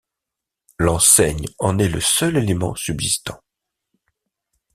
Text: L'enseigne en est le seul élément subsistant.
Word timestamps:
L'enseigne 0.79 1.45
en 1.59 1.77
est 1.77 1.87
le 1.87 1.99
seul 2.01 2.35
élément 2.37 2.73
subsistant. 2.73 3.39